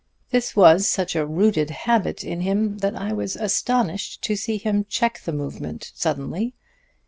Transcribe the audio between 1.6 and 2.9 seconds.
habit in him